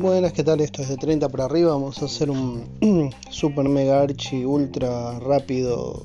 [0.00, 0.62] Buenas, ¿qué tal?
[0.62, 1.72] Esto es de 30 para arriba.
[1.72, 2.64] Vamos a hacer un
[3.30, 6.00] super mega archi ultra rápido.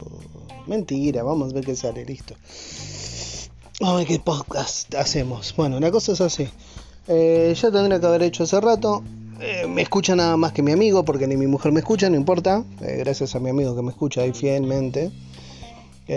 [0.68, 2.36] Mentira, vamos a ver qué sale, listo.
[3.79, 5.56] Vamos a ver qué podcast hacemos.
[5.56, 6.46] Bueno, la cosa es así.
[7.08, 9.02] Eh, ya tendría que haber hecho hace rato.
[9.39, 12.17] Eh, me escucha nada más que mi amigo, porque ni mi mujer me escucha, no
[12.17, 12.66] importa.
[12.81, 15.10] Eh, gracias a mi amigo que me escucha ahí fielmente.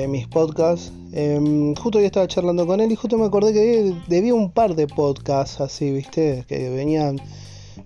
[0.09, 0.91] mis podcasts.
[1.13, 4.75] Em, justo yo estaba charlando con él y justo me acordé que debía un par
[4.75, 6.45] de podcasts así, ¿viste?
[6.49, 7.21] Que venían.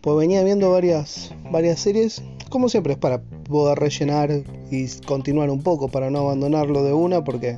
[0.03, 2.23] Pues venía viendo varias, varias series.
[2.51, 7.23] Como siempre, es para poder rellenar y continuar un poco, para no abandonarlo de una,
[7.23, 7.57] porque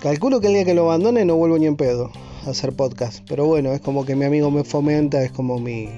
[0.00, 2.12] calculo que el día que lo abandone no vuelvo ni en pedo
[2.46, 3.24] a hacer podcast.
[3.28, 5.88] Pero bueno, es como que mi amigo me fomenta, es como mi,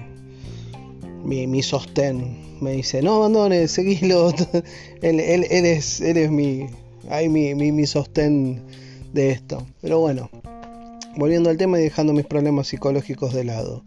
[1.23, 2.59] mi, mi sostén.
[2.63, 4.33] Me dice, no abandones, seguilo.
[5.03, 6.69] él, él, él, es, él es mi,
[7.11, 8.63] ahí mi, mi, mi sostén
[9.13, 9.67] de esto.
[9.83, 10.31] Pero bueno,
[11.17, 13.85] volviendo al tema y dejando mis problemas psicológicos de lado.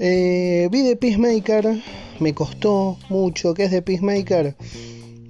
[0.00, 1.82] Eh, vi de Peacemaker,
[2.20, 3.54] me costó mucho.
[3.54, 4.54] ¿Qué es de Peacemaker?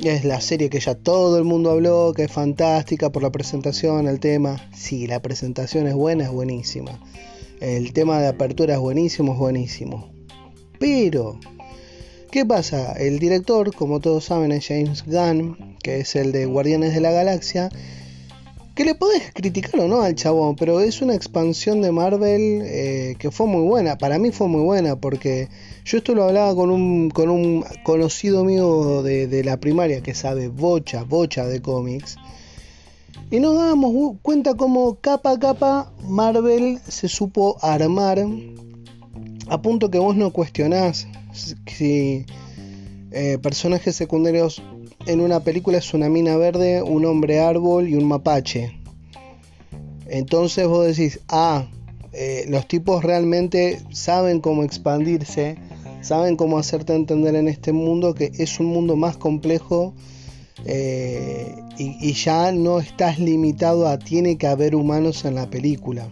[0.01, 4.07] Es la serie que ya todo el mundo habló, que es fantástica por la presentación,
[4.07, 4.69] el tema.
[4.75, 7.01] Sí, la presentación es buena, es buenísima.
[7.61, 10.13] El tema de apertura es buenísimo, es buenísimo.
[10.79, 11.41] Pero,
[12.31, 12.93] ¿qué pasa?
[12.93, 17.11] El director, como todos saben, es James Gunn, que es el de Guardianes de la
[17.11, 17.71] Galaxia.
[18.79, 23.17] Que le podés criticar o no al chabón, pero es una expansión de Marvel eh,
[23.19, 23.99] que fue muy buena.
[23.99, 25.49] Para mí fue muy buena porque
[25.85, 30.15] yo esto lo hablaba con un, con un conocido amigo de, de la primaria que
[30.15, 32.19] sabe bocha, bocha de cómics.
[33.33, 38.25] Y nos dábamos cuenta cómo capa a capa Marvel se supo armar
[39.49, 42.27] a punto que vos no cuestionás si
[43.11, 44.63] eh, personajes secundarios
[45.09, 48.79] en una película es una mina verde, un hombre árbol y un mapache.
[50.07, 51.67] Entonces vos decís, ah,
[52.13, 55.57] eh, los tipos realmente saben cómo expandirse,
[56.03, 59.95] saben cómo hacerte entender en este mundo que es un mundo más complejo
[60.67, 66.11] eh, y, ya no estás limitado a tiene que haber humanos en la película.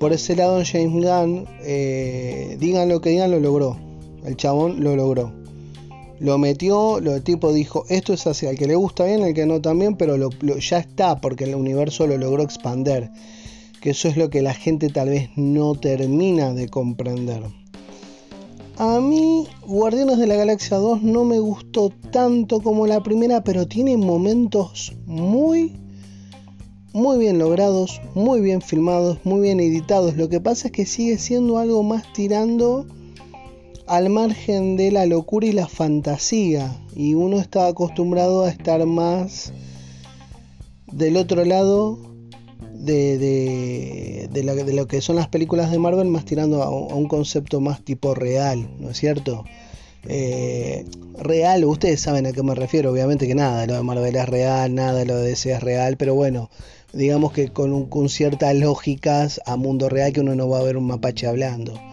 [0.00, 3.76] Por ese lado, James Gunn, eh, digan lo que digan, lo logró.
[4.24, 5.47] El chabón lo logró.
[6.20, 9.34] Lo metió, lo, el tipo dijo, esto es así, al que le gusta bien, al
[9.34, 10.16] que no también, pero
[10.58, 13.10] ya está, porque el universo lo logró expander.
[13.80, 17.42] Que eso es lo que la gente tal vez no termina de comprender.
[18.76, 23.66] A mí, Guardianes de la Galaxia 2 no me gustó tanto como la primera, pero
[23.66, 25.72] tiene momentos muy
[26.92, 30.16] muy bien logrados, muy bien filmados, muy bien editados.
[30.16, 32.86] Lo que pasa es que sigue siendo algo más tirando
[33.88, 36.76] al margen de la locura y la fantasía.
[36.94, 39.52] Y uno está acostumbrado a estar más
[40.92, 41.98] del otro lado
[42.72, 47.84] de, de, lo que son las películas de Marvel, más tirando a, un concepto más
[47.84, 49.44] tipo real, ¿no es cierto?
[50.04, 50.84] Eh,
[51.18, 54.74] real, ustedes saben a qué me refiero, obviamente que nada, lo de Marvel es real,
[54.74, 56.50] nada lo de DC es real, pero bueno,
[56.92, 60.76] digamos que con, con ciertas lógicas a mundo real que uno no va a ver
[60.76, 61.87] un mapache hablando.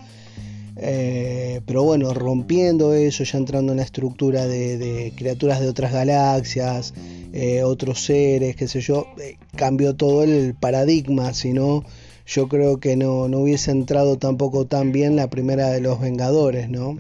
[0.78, 6.94] Eh, pero bueno, rompiendo eso, ya entrando en la estructura de, criaturas de otras galaxias,
[7.34, 11.84] eh, otros seres, qué sé yo, eh, cambió todo el paradigma, si no,
[12.26, 16.70] yo creo que no, no hubiese entrado tampoco tan bien la primera de los Vengadores,
[16.70, 16.98] ¿no?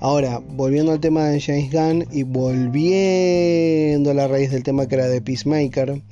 [0.00, 4.94] Ahora, volviendo al tema de James Gunn y volviendo a la raíz del tema que
[4.94, 6.02] era de Peacemaker,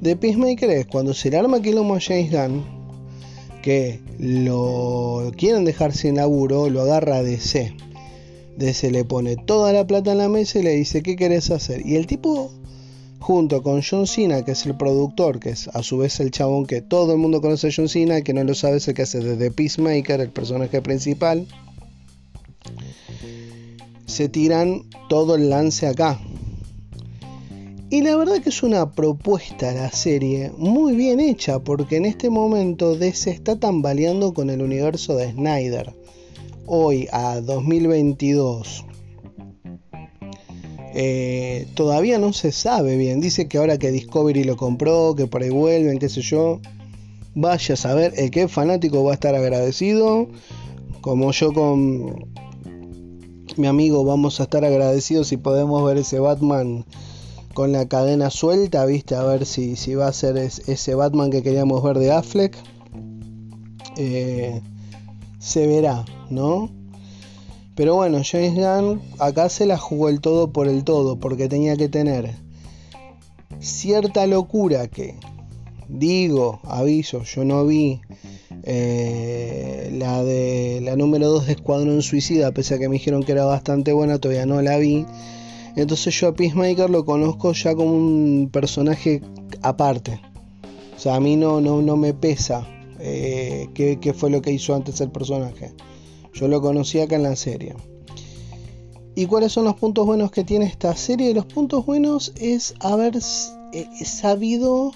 [0.00, 2.77] de Peacemaker es cuando se le arma quilombo a James Gunn,
[3.62, 7.74] que lo quieren dejar sin laburo, lo agarra DC.
[8.56, 11.86] DC le pone toda la plata en la mesa y le dice, ¿qué querés hacer?
[11.86, 12.50] Y el tipo,
[13.20, 16.66] junto con John Cena, que es el productor, que es a su vez el chabón
[16.66, 19.02] que todo el mundo conoce a John Cena, que no lo sabe, es el que
[19.02, 21.46] hace de Peacemaker, el personaje principal,
[24.06, 26.20] se tiran todo el lance acá.
[27.90, 32.28] Y la verdad que es una propuesta la serie muy bien hecha porque en este
[32.28, 35.94] momento DC está tambaleando con el universo de Snyder.
[36.66, 38.84] Hoy a 2022.
[40.94, 43.22] Eh, todavía no se sabe bien.
[43.22, 46.60] Dice que ahora que Discovery lo compró, que por ahí vuelven, qué sé yo.
[47.34, 50.28] Vaya a saber, el que fanático va a estar agradecido.
[51.00, 52.26] Como yo con
[53.56, 56.84] mi amigo vamos a estar agradecidos si podemos ver ese Batman
[57.58, 61.42] con la cadena suelta, viste, a ver si, si va a ser ese Batman que
[61.42, 62.56] queríamos ver de Affleck.
[63.96, 64.62] Eh,
[65.40, 66.70] se verá, ¿no?
[67.74, 71.76] Pero bueno, James Gunn acá se la jugó el todo por el todo, porque tenía
[71.76, 72.30] que tener
[73.58, 75.16] cierta locura que,
[75.88, 78.00] digo, aviso, yo no vi
[78.62, 83.32] Eh, la de la número 2 de Escuadrón Suicida, pese a que me dijeron que
[83.32, 85.06] era bastante buena, todavía no la vi.
[85.76, 89.22] Entonces yo a Peacemaker lo conozco ya como un personaje
[89.62, 90.20] aparte.
[90.96, 92.66] O sea, a mí no, no, no me pesa
[92.98, 95.72] eh, qué, fue lo que hizo antes el personaje.
[96.34, 97.74] Yo lo conocí acá en la serie.
[99.14, 101.34] ¿Y cuáles son los puntos buenos que tiene esta serie?
[101.34, 104.92] Los puntos buenos es haber eh, sabido,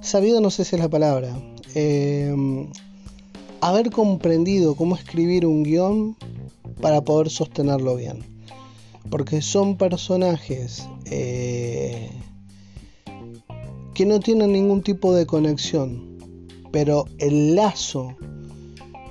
[0.00, 1.38] sabido no sé si es la palabra,
[1.74, 2.34] eh,
[3.60, 6.16] haber comprendido cómo escribir un guion
[6.80, 8.29] para poder sostenerlo bien.
[9.08, 12.10] Porque son personajes eh,
[13.94, 16.18] que no tienen ningún tipo de conexión,
[16.70, 18.16] pero el lazo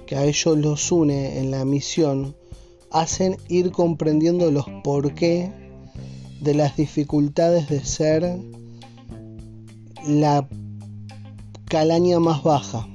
[0.05, 2.35] que a ellos los une en la misión
[2.91, 5.51] hacen ir comprendiendo los porqué
[6.41, 8.37] de las dificultades de ser
[10.07, 10.47] la
[11.65, 12.87] calaña más baja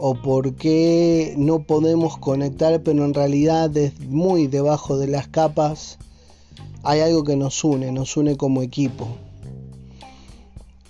[0.00, 5.98] o por qué no podemos conectar pero en realidad es muy debajo de las capas
[6.82, 9.06] hay algo que nos une, nos une como equipo.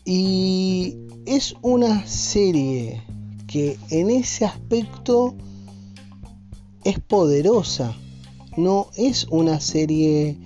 [0.04, 0.96] Y
[1.26, 3.02] es una serie
[3.46, 5.34] que en ese aspecto
[6.84, 7.96] es poderosa.
[8.56, 10.36] No es una serie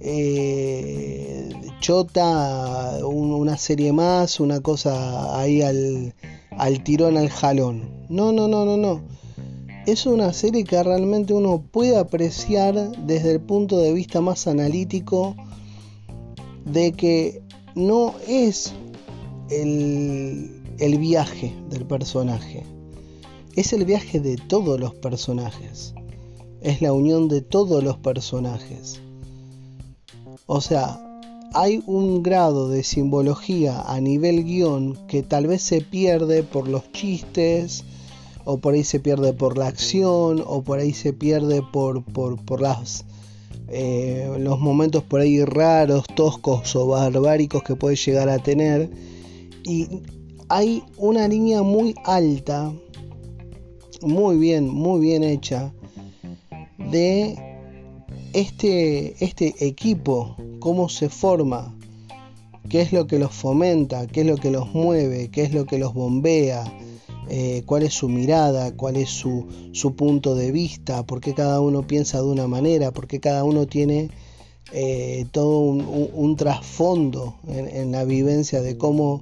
[0.00, 1.48] eh,
[1.80, 6.14] chota, una serie más, una cosa ahí al,
[6.58, 7.88] al tirón, al jalón.
[8.08, 9.00] No, no, no, no, no.
[9.86, 12.74] Es una serie que realmente uno puede apreciar
[13.06, 15.34] desde el punto de vista más analítico
[16.66, 17.42] de que
[17.74, 18.74] no es
[19.50, 22.64] el, el viaje del personaje,
[23.56, 25.94] es el viaje de todos los personajes,
[26.60, 29.00] es la unión de todos los personajes.
[30.46, 31.07] O sea,
[31.54, 36.90] hay un grado de simbología a nivel guion que tal vez se pierde por los
[36.92, 37.84] chistes,
[38.44, 42.60] o por ahí se pierde por la acción, o por ahí se pierde por, por,
[42.60, 43.04] las,
[43.68, 48.90] eh, los momentos por ahí raros, toscos o barbáricos que puede llegar a tener.
[49.64, 49.86] Y
[50.48, 52.72] hay una línea muy alta,
[54.00, 55.72] muy bien, muy bien hecha,
[56.78, 57.47] de
[58.38, 61.74] este, este equipo, cómo se forma,
[62.68, 65.66] qué es lo que los fomenta, qué es lo que los mueve, qué es lo
[65.66, 66.64] que los bombea,
[67.28, 69.46] eh, cuál es su mirada, cuál es su,
[69.96, 73.66] punto de vista, por qué cada uno piensa de una manera, por qué cada uno
[73.66, 74.10] tiene
[74.72, 79.20] eh, todo un, trasfondo en, la vivencia de cómo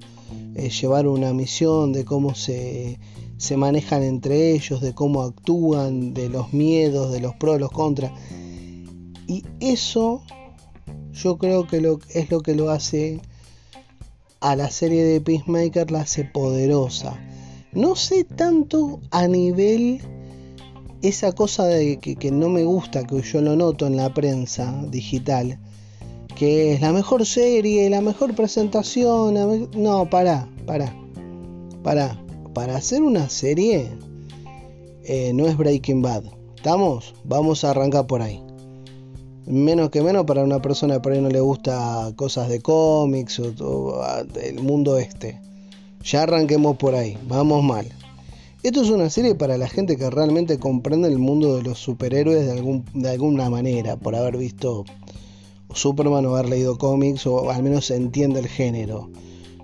[0.57, 2.99] eh, llevar una misión, de cómo se,
[3.39, 8.13] se manejan entre ellos, de cómo actúan, de los miedos, de los pros, los contras.
[9.27, 10.23] Y eso
[11.13, 11.77] yo creo que
[12.11, 13.21] es lo que lo hace
[14.41, 17.19] a la serie de Peacemaker, la hace poderosa.
[17.73, 20.01] No sé tanto a nivel
[21.03, 25.59] esa cosa de que, no me gusta, que yo lo noto en la prensa digital,
[26.37, 29.69] que es la mejor serie, la mejor presentación.
[29.77, 30.95] No, para, para,
[31.83, 32.23] para.
[32.55, 33.87] Para hacer una serie
[35.05, 36.25] eh, no es Breaking Bad.
[36.57, 37.15] ¿Estamos?
[37.25, 38.46] Vamos a arrancar por ahí
[39.47, 43.41] menos que menos para una persona que por ahí no le gusta cosas de cómics
[43.41, 44.03] o,
[44.43, 45.41] el mundo este.
[46.03, 47.87] Ya arranquemos por ahí, vamos mal.
[48.63, 52.47] Esto es una serie para la gente que realmente comprende el mundo de los superhéroes
[52.47, 54.85] de, algún, de alguna manera, por haber visto
[55.73, 59.11] Superman o haber leído cómics o al menos entiende el género.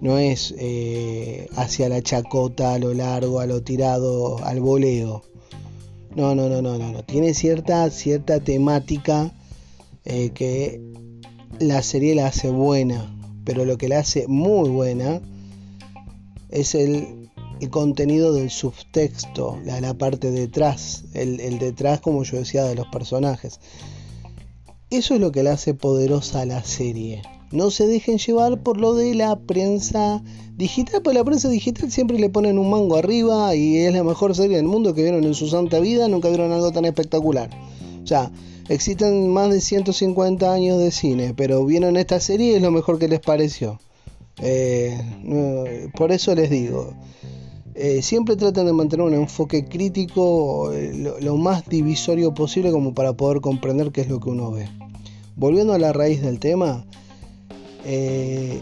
[0.00, 5.22] No es eh, hacia la chacota, a lo largo, a lo tirado, al voleo.
[6.14, 7.02] No, no, no, no, no, no.
[7.04, 9.32] Tiene cierta, cierta temática
[10.04, 10.80] eh, que
[11.58, 15.20] la serie la hace buena, pero lo que la hace muy buena
[16.50, 17.30] es el,
[17.70, 23.60] contenido del subtexto, la, parte detrás, el, el, detrás, como yo decía, de los personajes.
[24.90, 27.22] Eso es lo que la hace poderosa a la serie.
[27.52, 30.22] No se dejen llevar por lo de la prensa
[30.56, 34.34] digital, porque la prensa digital siempre le ponen un mango arriba y es la mejor
[34.34, 37.50] serie del mundo que vieron en su santa vida, nunca vieron algo tan espectacular.
[38.02, 38.30] O sea,
[38.72, 42.98] Existen más de 150 años de cine, pero vieron esta serie y es lo mejor
[42.98, 43.78] que les pareció.
[44.40, 44.98] Eh,
[45.94, 46.94] por eso les digo,
[47.74, 53.12] eh, siempre traten de mantener un enfoque crítico eh, lo, más divisorio posible como para
[53.12, 54.66] poder comprender qué es lo que uno ve.
[55.36, 56.86] Volviendo a la raíz del tema,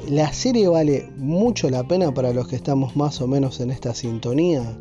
[0.08, 3.94] la serie vale mucho la pena para los que estamos más o menos en esta
[3.94, 4.76] sintonía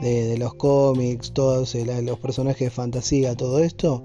[0.00, 4.02] de, los cómics, todos los personajes de fantasía, todo esto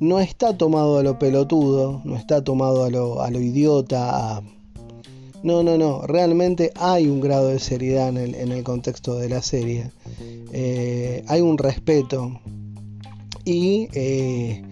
[0.00, 4.42] no está tomado a lo pelotudo, no está tomado a lo, a lo idiota,
[5.42, 6.02] No, no, no.
[6.02, 9.90] Realmente hay un grado de seriedad en el, contexto de la serie.
[10.52, 12.40] Eh, hay un respeto.
[13.44, 14.62] Y eh,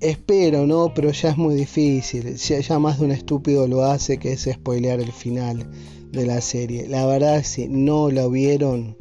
[0.00, 0.92] espero, ¿no?
[0.94, 2.36] Pero ya es muy difícil.
[2.36, 5.66] Ya, ya, más de un estúpido lo hace, que es spoilear el final
[6.12, 6.88] de la serie.
[6.88, 8.96] La verdad, si no la vieron,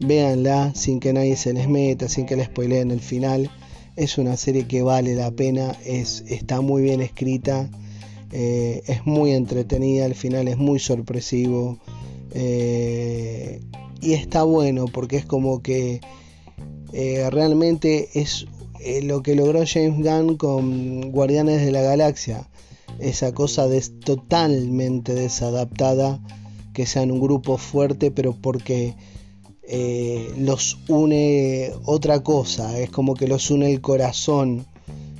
[0.00, 3.50] véanla sin que nadie se les meta, sin que les spoileen el final.
[3.98, 7.68] Es una serie que vale la pena, es, está muy bien escrita
[8.30, 11.78] eh, es muy entretenida, al final es muy sorpresivo
[12.34, 13.62] eh,
[14.02, 16.00] y está bueno porque es como que
[16.92, 18.46] eh, realmente es
[19.02, 22.46] lo que logró James Gunn con Guardianes de la Galaxia,
[22.98, 23.66] esa cosa
[24.04, 26.20] totalmente desadaptada,
[26.74, 28.94] que sean un grupo fuerte, pero porque
[30.38, 34.66] los une otra cosa, es como que los une el corazón,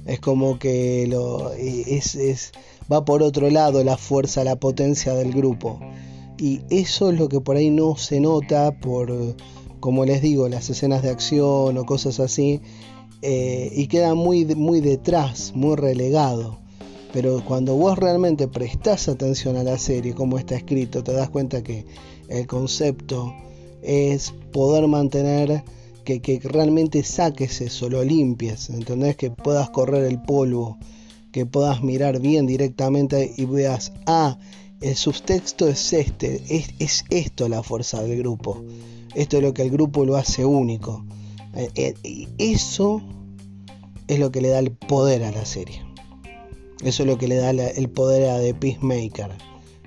[0.07, 2.53] es como que lo, es, es
[2.91, 5.79] va por otro lado la fuerza, la potencia del grupo.
[6.39, 9.37] Y eso es lo que por ahí no se nota por,
[9.81, 12.61] como les digo, las escenas de acción o cosas así.
[13.21, 16.59] Eh, y queda muy, muy detrás, muy relegado.
[17.13, 21.63] Pero cuando vos realmente prestás atención a la serie, como está escrito, te das cuenta
[21.63, 21.87] que
[22.29, 23.35] el concepto
[23.83, 25.65] es poder mantener
[26.05, 29.17] que, que realmente saques eso, lo limpies, ¿entendés?
[29.17, 30.79] Que puedas correr el polvo,
[31.33, 34.39] que puedas mirar bien directamente y veas, ah,
[34.81, 38.65] el subtexto es este, es, es esto la fuerza del grupo,
[39.15, 41.05] esto es lo que el grupo lo hace único.
[41.55, 43.03] Eh, eh, eso
[44.07, 45.83] es lo que le da el poder a la serie.
[46.83, 49.31] Eso es lo que le da el poder a The Peacemaker.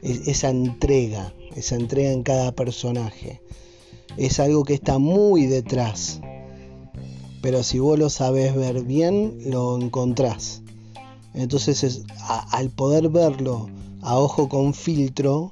[0.02, 3.42] esa entrega, esa entrega en cada personaje.
[4.18, 6.22] Es algo que está muy detrás.
[7.42, 10.62] Pero si vos lo sabes ver bien, lo encontrás.
[11.34, 12.04] Entonces,
[12.52, 13.70] al poder verlo
[14.02, 15.50] a ojo con filtro,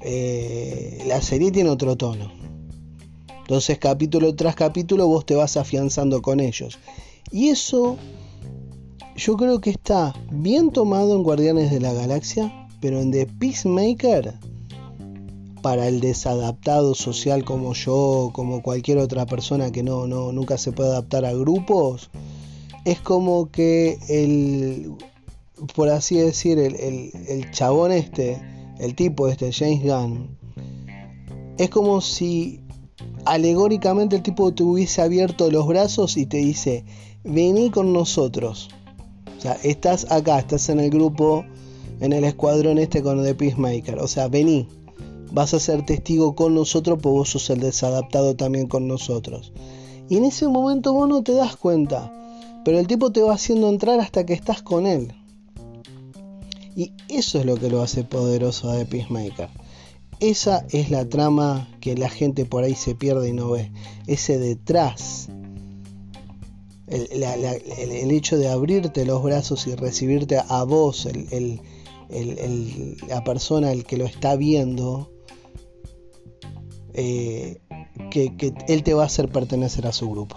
[0.00, 2.30] eh, la serie tiene otro tono.
[3.40, 6.78] Entonces, capítulo tras capítulo, vos te vas afianzando con ellos.
[7.30, 7.96] Y eso
[9.16, 14.34] yo creo que está bien tomado en Guardianes de la Galaxia, pero en The Peacemaker,
[15.62, 20.90] para el desadaptado social como yo, como cualquier otra persona que no, nunca se puede
[20.90, 22.10] adaptar a grupos,
[22.84, 24.92] es como que el,
[25.74, 28.40] por así decir, el, el, chabón este,
[28.78, 30.38] el tipo este, James Gunn,
[31.58, 32.60] es como si
[33.24, 36.84] alegóricamente el tipo te hubiese abierto los brazos y te dice,
[37.24, 38.70] vení con nosotros.
[39.36, 41.44] O sea, estás acá, estás en el grupo,
[42.00, 43.98] en el escuadrón este con The Peacemaker.
[43.98, 44.68] O sea, vení,
[45.32, 49.52] vas a ser testigo con nosotros, pues vos sos el desadaptado también con nosotros.
[50.08, 52.12] Y en ese momento vos no te das cuenta
[52.64, 55.14] pero el tipo te va haciendo entrar hasta que estás con él.
[56.76, 59.48] Y eso es lo que lo hace poderoso a The Peacemaker.
[60.20, 63.70] Esa es la trama que la gente por ahí se pierde y no ve.
[64.06, 65.28] Ese detrás.
[66.86, 71.08] El, hecho de abrirte los brazos y recibirte a vos,
[73.08, 75.10] la persona el que lo está viendo,
[76.94, 77.60] eh,
[78.10, 80.36] que él te va a hacer pertenecer a su grupo.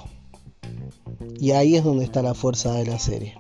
[1.39, 3.35] Y ahí es donde está la fuerza de la serie.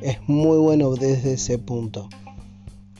[0.00, 2.08] Es muy bueno desde ese punto.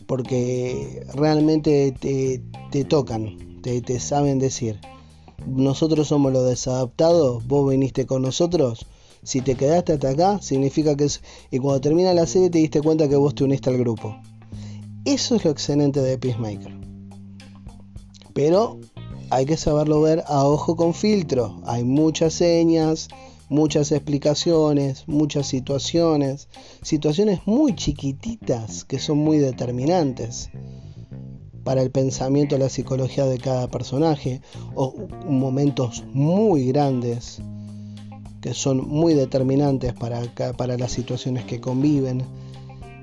[0.07, 4.81] Porque realmente te, tocan, te, te, saben decir.
[5.47, 8.87] Nosotros somos los desadaptados, vos viniste con nosotros.
[9.23, 11.23] Si te quedaste hasta acá, significa que es...
[11.51, 14.17] Y cuando termina la serie te diste cuenta que vos te uniste al grupo.
[15.05, 16.77] Eso es lo excelente de Peacemaker.
[18.35, 18.79] Pero
[19.31, 21.61] hay que saberlo ver a ojo con filtro.
[21.65, 23.09] Hay muchas señas,
[23.49, 26.49] muchas explicaciones, muchas situaciones,
[26.83, 30.51] situaciones muy chiquititas que son muy determinantes
[31.65, 34.41] para el pensamiento, la psicología de cada personaje,
[34.75, 34.95] o
[35.27, 37.41] momentos muy grandes
[38.41, 40.23] que son muy determinantes para,
[40.57, 42.23] para las situaciones que conviven.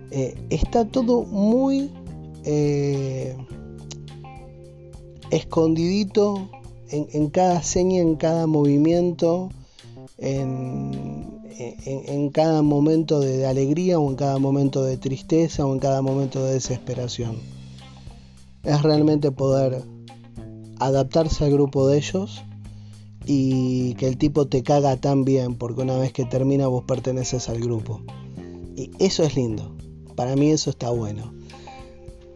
[0.09, 1.91] Eh, está todo muy
[2.43, 3.37] eh,
[5.31, 6.49] escondidito
[6.89, 9.49] en, en, cada seña, en cada movimiento,
[10.17, 16.43] en, cada momento de, alegría o en cada momento de tristeza o en cada momento
[16.43, 17.37] de desesperación.
[18.63, 19.83] Es realmente poder
[20.79, 22.43] adaptarse al grupo de ellos
[23.25, 27.49] y que el tipo te caga tan bien porque una vez que termina vos perteneces
[27.49, 28.01] al grupo.
[28.75, 29.75] Y eso es lindo.
[30.15, 31.33] Para mí eso está bueno.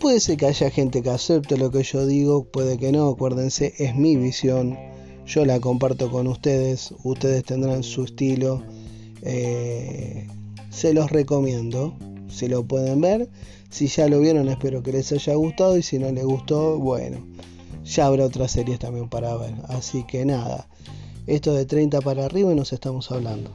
[0.01, 3.73] Puede ser que haya gente que acepte lo que yo digo, puede que no, acuérdense,
[3.77, 4.77] es mi visión
[5.25, 8.61] yo la comparto con ustedes, ustedes tendrán su estilo,
[9.21, 10.27] eh,
[10.69, 11.93] se los recomiendo,
[12.27, 13.29] si lo pueden ver.
[13.69, 15.77] Si ya lo vieron, espero que les haya gustado.
[15.77, 17.25] Y si no les gustó, bueno,
[17.85, 19.53] ya habrá otras series también para ver.
[19.69, 20.67] Así que nada,
[21.27, 23.51] esto de 30 para arriba y nos estamos hablando.